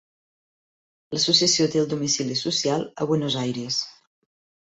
[1.15, 3.77] L'associació té el domicili social a Buenos Aires.